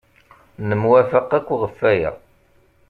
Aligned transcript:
Nemwafaq 0.67 1.29
akk 1.37 1.49
ɣef 1.61 1.77
waya. 1.81 2.11